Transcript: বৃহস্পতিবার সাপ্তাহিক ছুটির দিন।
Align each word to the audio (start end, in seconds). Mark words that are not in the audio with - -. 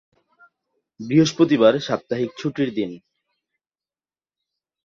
বৃহস্পতিবার 0.99 1.73
সাপ্তাহিক 1.79 2.31
ছুটির 2.37 2.69
দিন। 2.75 2.91